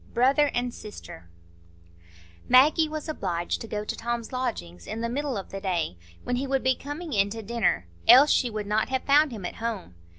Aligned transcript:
Brother 0.15 0.49
and 0.55 0.73
Sister 0.73 1.29
Maggie 2.49 2.89
was 2.89 3.07
obliged 3.07 3.61
to 3.61 3.67
go 3.67 3.85
to 3.85 3.95
Tom's 3.95 4.33
lodgings 4.33 4.87
in 4.87 5.01
the 5.01 5.09
middle 5.09 5.37
of 5.37 5.49
the 5.51 5.61
day, 5.61 5.95
when 6.23 6.37
he 6.37 6.47
would 6.47 6.63
be 6.63 6.73
coming 6.73 7.13
in 7.13 7.29
to 7.29 7.43
dinner, 7.43 7.85
else 8.07 8.31
she 8.31 8.49
would 8.49 8.65
not 8.65 8.89
have 8.89 9.03
found 9.03 9.31
him 9.31 9.45
at 9.45 9.57
home. 9.57 9.93